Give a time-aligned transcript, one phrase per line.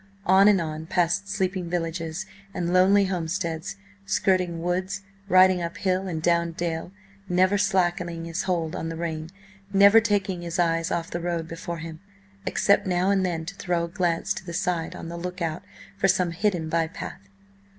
[0.25, 6.19] On and on, past sleeping villages and lonely homesteads, skirting woods, riding up hill and
[6.23, 6.91] down dale,
[7.29, 9.29] never slackening his hold on the rein,
[9.71, 11.99] never taking his eyes off the road before him,
[12.47, 15.61] except now and then to throw a glance to the side on the look out
[15.97, 17.21] for some hidden by path.